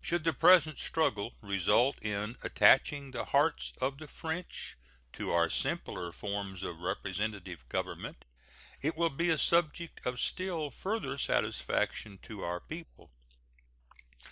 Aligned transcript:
Should 0.00 0.22
the 0.22 0.32
present 0.32 0.78
struggle 0.78 1.34
result 1.40 1.98
in 2.00 2.36
attaching 2.44 3.10
the 3.10 3.24
hearts 3.24 3.72
of 3.80 3.98
the 3.98 4.06
French 4.06 4.76
to 5.14 5.32
our 5.32 5.50
simpler 5.50 6.12
forms 6.12 6.62
of 6.62 6.78
representative 6.78 7.68
government, 7.68 8.24
it 8.80 8.96
will 8.96 9.10
be 9.10 9.28
a 9.28 9.38
subject 9.38 10.00
of 10.06 10.20
still 10.20 10.70
further 10.70 11.18
satisfaction 11.18 12.18
to 12.18 12.42
our 12.44 12.60
people. 12.60 13.10